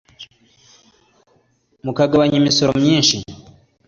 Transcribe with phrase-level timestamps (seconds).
[1.85, 3.15] mukagabanya imisoro myimshi